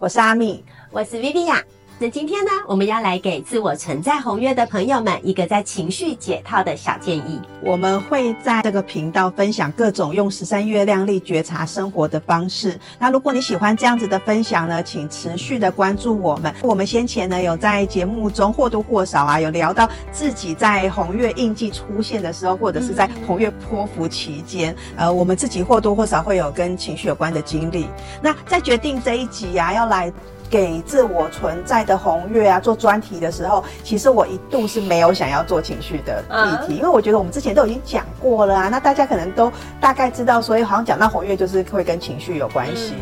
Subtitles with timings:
[0.00, 1.62] 我是阿米，我是 Viviya。
[2.02, 7.38] 那今天呢，我们要来给自我存在红月的朋友们一个在情绪解套的小建议。
[7.62, 12.80] 我们会在这个频道分享各种用十三月亮历觉察生活的方式。
[12.98, 16.54] 那如果你喜欢这样子的分享呢，请持续的关注我们。
[16.62, 27.86] 我们先前呢有在节目中或多或少啊有聊到自己在红月印记出现的时候，或者是在红月波符期间，呃，我们自己或多或少会有跟情绪有关的经历。
[28.22, 30.10] 那在决定这一集啊要来。
[30.50, 42.94] 给自我存在的红月啊做专题的时候，其实我一度是没有想要做情绪的议题，因为我觉得我们之前都已经讲过了啊，那大家可能都大概知道，所以好像讲到红月就是会跟情绪有关系。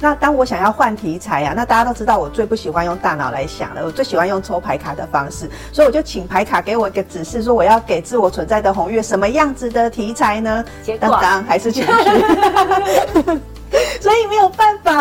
[0.00, 10.64] 那当我想要换题材啊，那大家都知道我最不喜欢用大脑来想了，我最喜欢用抽牌卡的方式，所以我就请牌卡给我一个指示，说我要给自我存在的红月什么样子的题材呢？
[11.00, 13.40] 当然还是情绪。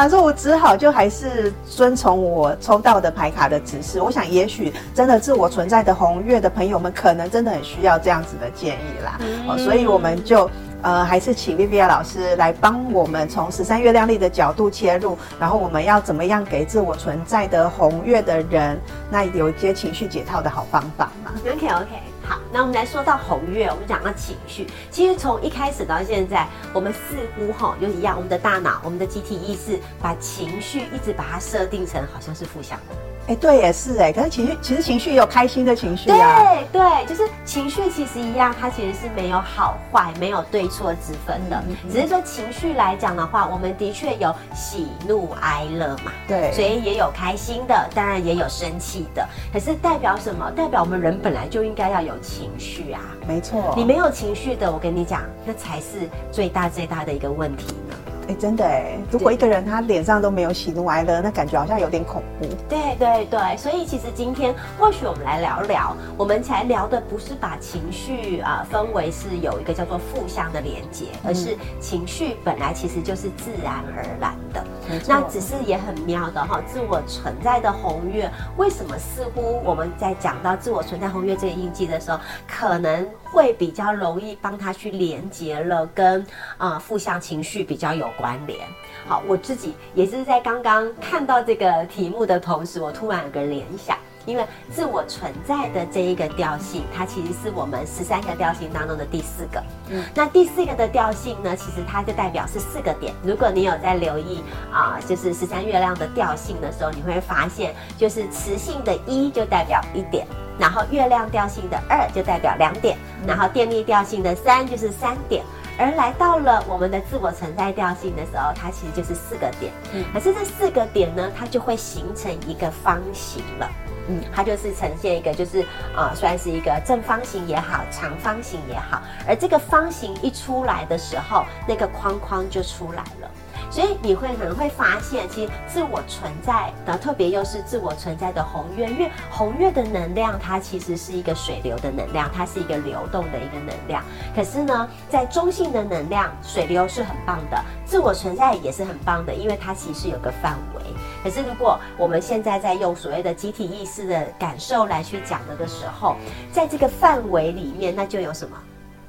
[0.08, 4.02] 所以没有办法，所以我只好就还是遵从我抽到的牌卡的指示。
[4.02, 9.18] 我想，也许真的自我存在的红月的朋友们，可能真的很需要这样子的建议啦。
[9.20, 10.50] 嗯、哦，所以我们就
[10.84, 21.88] 呃，还是请 Viviya 老师来帮我们从十三月亮历的角度切入，然后我们要怎么样给自我存在的红月的人，那有一些情绪解套的好方法嘛？OK OK。
[22.26, 24.68] 好，那我们来说到红月，我们讲到情绪。
[24.90, 27.00] 其实从一开始到现在，我们似
[27.36, 33.13] 乎哈就一样，我们的大脑、我们的集体意识，把情绪一直把它设定成好像是负向的。
[33.26, 34.12] 哎、欸，对，也是哎。
[34.12, 36.42] 可是情绪，其实情绪也有开心的情绪啊。
[36.42, 41.64] 对对，就是情绪其实一样，它其实是没有好坏、没有对错之分的。
[41.90, 46.12] 只是说情绪来讲的话，我们的确有喜怒哀乐嘛。
[46.28, 46.52] 对。
[46.52, 49.26] 所以也有开心的，当然也有生气的。
[49.54, 50.52] 可是代表什么？
[50.52, 53.00] 代表我们人本来就应该要有情绪啊。
[53.26, 53.74] 没错。
[53.78, 57.96] 你没有情绪的，我跟你讲，那才是最大最大的一个问题呢。
[58.24, 62.48] 哎、欸，真的哎，如果一个人他脸上都没有喜怒哀乐，那感觉好像有点恐怖。
[62.70, 74.64] 对对对，所以其实今天或许我们来聊聊，我们才聊的不是把情绪啊、呃、分为是有一个叫做负向的连接，而是情绪本来其实就是自然而然的。
[74.90, 86.26] 嗯、那只是也很妙的哈，自我存在的红月，为什么似乎我们在讲到自我存在红月这个印记的时候，可能会比较容易帮他去连接了跟
[86.58, 88.14] 啊、负向情绪比较有。
[88.16, 88.60] 关联，
[89.08, 99.62] 好，我自己也是在刚刚看到这个题目的同时，我突然有个联想，因为自我存在的这一个调性，它其实是我们十三个调性当中的第四个。
[99.90, 103.14] 嗯，那第四个的调性呢，其实它就代表是四个点。
[103.24, 110.26] 如果你有在留意啊，就是十三月亮的调性的时候，你会发现，就是磁性的一就代表一点，
[110.58, 112.98] 然后月亮调性的二就代表两点，
[113.28, 115.44] 然后电力调性的三就是三点。
[115.76, 119.74] 而来到了我们的自我存在调性的时候，它其实就是四个点。
[119.92, 123.68] 嗯，可是这四个点呢，它就会形成一个方形了。
[124.08, 125.62] 嗯，它就是呈现一个，就是
[125.96, 129.02] 啊、呃，算是一个正方形也好，长方形也好。
[129.28, 133.30] 而这个方形一出来的时候，那个框框就出来了。
[133.72, 144.04] 所以你会可能会发现，其实自我存在的特别又是自我存在的红月，因为红月的能量它其实是一个水流的能量，它是一个流动的一个能量。
[144.36, 150.84] 可是呢，在中性的能量，水流是很棒的，自我存在也是很棒的，因为它其实有个范围。
[151.24, 156.18] 可是如果我们现在在用所谓的集体意识的感受来去讲的的时候，
[156.52, 158.58] 在这个范围里面，那就有什么？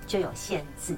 [0.07, 0.95] 就有限制。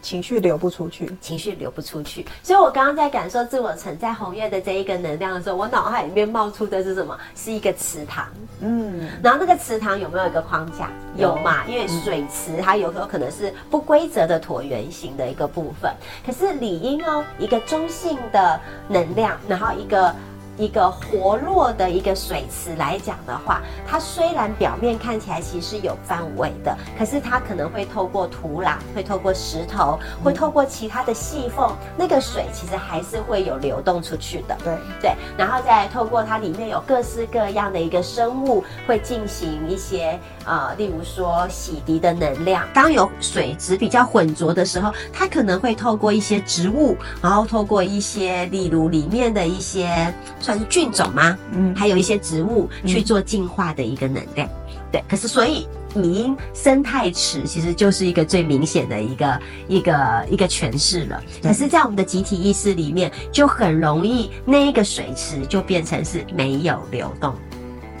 [0.00, 2.26] 情绪流不出去，情绪流不出去。
[2.42, 7.18] 所以我刚刚在感受自我存在红月的这一个能量的时候，我脑海里面冒出的是什么？
[7.34, 8.26] 是一个池塘。
[8.60, 10.90] 嗯，然后那个池塘有没有一个框架？
[11.16, 11.64] 有嘛？
[11.66, 15.90] 因为水池它有时候可能是不规则的椭圆形的一个部分，
[16.26, 20.14] 可是理应哦，一个中性的能量，然后一个。
[20.56, 34.56] 一个活络的一个水池来讲的话，它虽然表面看起来其实是有范围的，可是它可能会透过土壤，会透过石头，会透过其他的细缝，那个水其实还是会有流动出去的。
[34.62, 42.64] 对对，然后再透过它里面有各式各样的一个生物，会进行一些呃，例如说洗涤的能量。
[42.72, 50.14] 当有水质比较浑浊的时候，它可能会透过一些植物，然后透过一些例如里面的一些。
[50.44, 51.38] 算是菌种吗？
[51.52, 55.04] 嗯，还有一些植物去做进化的一个能量，嗯、对。
[55.08, 61.22] 可是所以，理应生态池其实就是一个最明显的一个一个一个诠释了。
[61.42, 67.34] 可是，在我们的集体意识里面，就很容易那一个水池就变成是没有流动。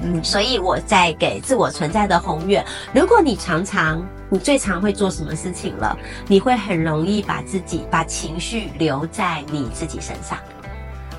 [0.02, 2.62] 嗯，所以我在给自我存在的宏愿，
[2.92, 5.96] 如果你常常你最常会做什么事情了？
[6.26, 10.36] 你会很容易把自己把情绪留在你自己身上。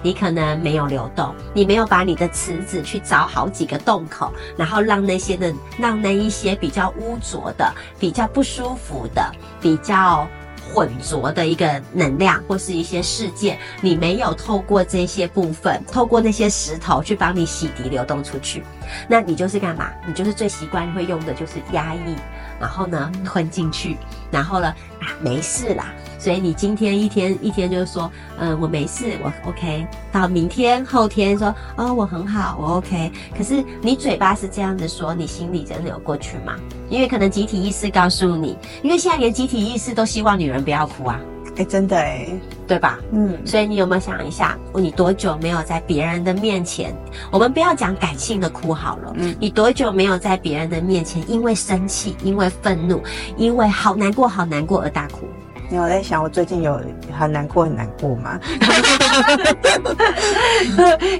[0.05, 10.27] 你可能没有流动，你没有把你的池子去找好几个洞口，然后让那些的让那一些比较污浊的、比较不舒服的、比较。
[10.73, 18.63] 混浊的一个能量或是一些事件，你没有透过这些部分，透过那些石头去帮你洗涤流动出去，
[19.07, 19.91] 那你就是干嘛？
[20.07, 22.15] 你就是最习惯会用的就是压抑，
[22.59, 23.95] 然后呢吞进去，
[24.31, 24.67] 然后呢
[24.99, 25.93] 啊没事啦。
[26.25, 29.85] 所以你今天一天一天就是说，嗯，我没事，我 OK。
[30.11, 33.11] 到明天后天说，哦，我很好，我 OK。
[33.37, 36.55] 可是你嘴巴是这样子说，你心里真的有过去吗？
[36.89, 41.19] 因为可能集体意识告诉你，因为现在连集体意识都希望女人不要哭啊。
[41.57, 42.27] 哎，真的哎，
[42.67, 42.97] 对吧？
[43.11, 46.91] 嗯，所以你有没有想一下，你多久没有在别人的面前？
[47.29, 52.99] 我们不要讲感性的哭好了，嗯，你多久没有在别人的面前，因为生气、因为愤怒、
[53.37, 55.27] 因为好难过、好难过而大哭？
[55.69, 56.79] 你有在想我最近有
[57.17, 58.39] 很难过很难过吗？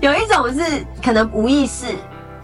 [0.01, 1.88] 有一种是可能无意识，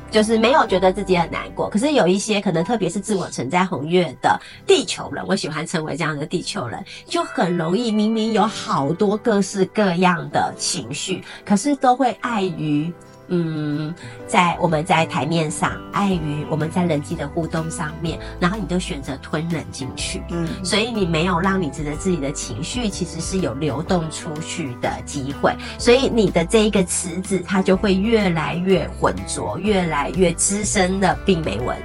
[0.10, 1.70] 就是没有觉得自己很难过。
[1.70, 12.92] 可是有一些可能，特别是自我存在红月的地球人，我喜欢称为这样的地球人，就很容易明明有好多各式各样的情绪，可是都会碍于。
[13.34, 13.96] 嗯，
[14.28, 31.78] 在我们在台面上，碍于我们在人际的互动上面，然后你就选择吞忍进去，嗯，所以你没有让你觉得自己的情绪其实是有流动出去的机会，所以你的这一个池子它就会越来越浑浊，越来越滋生的病媒蚊，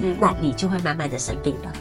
[0.00, 1.72] 嗯，那你就会慢慢的生病了。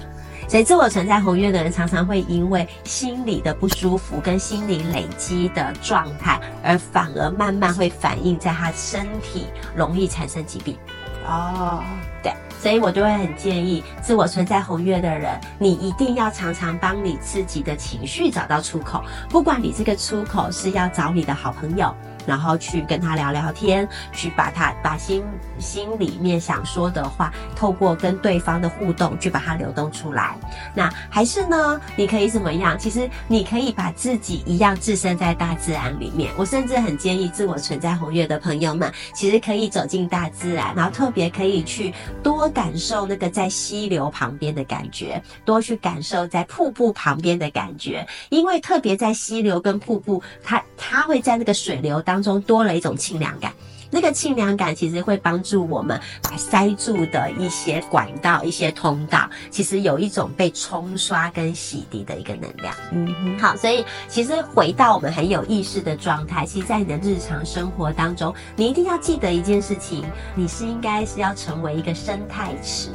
[0.53, 10.77] 所以，自我存在活跃的人常常会因为心理的不舒服跟心理累积的状态，而反而慢慢会反映在他身体，容易产生疾病。
[11.25, 11.81] 哦，
[12.21, 12.31] 对，
[12.63, 21.93] 所以我就会很建议自我存在红月的人，你一定要常常帮你自己的情绪找到出口，不管你这个出口是要找你的好朋友。
[22.25, 25.21] 然后去跟他聊聊天，去把他把心
[25.59, 30.33] 心里面想说的话，透过跟对方的互动，去把它流动出来。
[30.73, 31.81] 那还是呢？
[31.97, 32.79] 你可以怎么样？
[32.79, 36.31] 其实你可以把自己一样置身在大自然里面。
[36.37, 41.93] 我甚至很建议自我存在红月的朋友们，其实可以走进大自然，然后特别可以去
[42.23, 52.23] 多感受那个在溪流旁边的感觉，多去感受在瀑布旁边的感觉，因为特别在溪流跟瀑布，它它会在那个水流当。
[52.23, 53.51] 中多了一种清凉感，
[53.93, 62.73] 那个清凉感其实会帮助我们把塞住的一些管道、一些通道，其实有一种被冲刷跟洗涤的一个能量。
[62.91, 70.03] 嗯哼，好，所以其实回到我们很有意识的状态，其实，在你的日常生活当中，你一定要记得一件事情，
[70.33, 72.89] 你是应该是要成为一个生态池，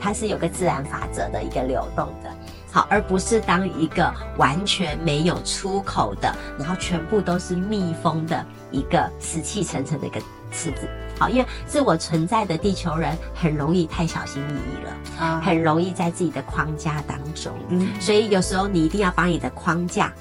[0.00, 2.34] 它是有个自然法则的一个流动的。
[2.70, 10.20] 好，而不是当一个完全没有出口的，然后全部都是密封的一个死气沉沉的一个
[10.52, 10.88] 池子。
[11.18, 17.52] 好，因为自我存在的地球人很容易太小心翼翼了，啊，很容易在自己的框架当中。
[17.70, 20.12] 嗯，所以有时候你一定要把你的框架。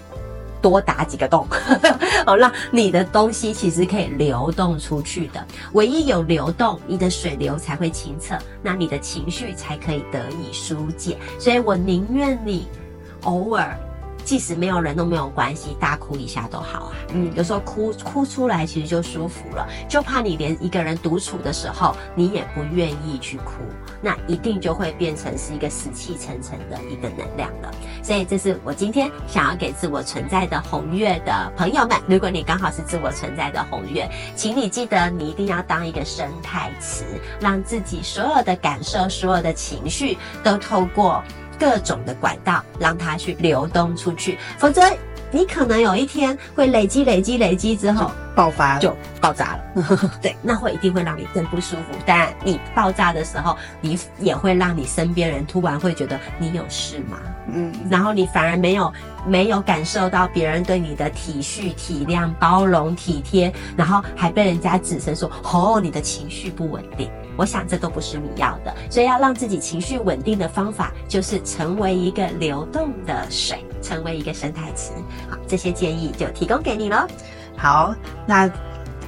[0.61, 1.47] 多打几个洞，
[2.25, 5.45] 好，让你的东西其实可以流动出去的。
[5.73, 11.17] 唯一有流动，你的水流才会清澈，那你的情绪才可以得以疏解。
[11.39, 12.67] 所以我宁愿你
[13.23, 13.77] 偶尔。
[14.27, 16.91] 即使没有人都没有关系，大哭一下都好啊。
[17.13, 23.53] 嗯，有时候哭哭出来其实就舒服了，就怕你连一个人独处的时候你也不愿意去哭，
[24.01, 27.73] 那一定就会变成是一个死气沉沉的一个能量了。
[28.03, 37.05] 所以这是我今天想要给自我存在的红月的朋友们，如果你刚好是自我存在的红月，请你记得你一定要当一个生态池，
[37.39, 41.23] 让自己所有的感受、所有的情绪都透过。
[41.59, 44.81] 各种的管道让它去流动出去，否则
[45.31, 50.09] 你可能有一天会累积、累积、累积之后爆发，就爆炸了。
[50.21, 51.97] 对，那会一定会让你更不舒服。
[52.05, 57.17] 当然，你爆炸的时候，你也会让你身边人突然会觉得你有事吗？
[57.53, 58.91] 嗯，然后你反而没有
[59.25, 74.91] 没有感受到别人对你的体恤、体谅、包容、体贴，然后还被人家指称说：“哦，你的情绪不稳定。”我想这都不是你要的，所以要让自己情绪稳定的方法，就是成为一个流动的水，成为一个生态池。
[75.29, 77.07] 好，这些建议就提供给你喽。
[77.55, 77.93] 好，
[78.25, 78.49] 那。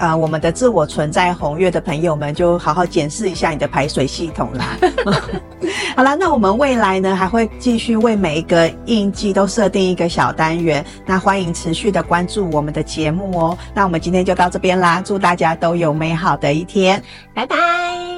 [0.01, 4.77] 呃，我们的自我存在红月的朋友们，就好好检视一下你的排水系统啦。
[5.93, 10.85] 好啦，那我们未来呢，还会继续为每一个印记都设定一个小单元。
[11.05, 13.57] 那欢迎持续的关注我们的节目哦。
[13.73, 18.08] 那我们今天就到这边啦，祝大家都有美好的一天，拜拜。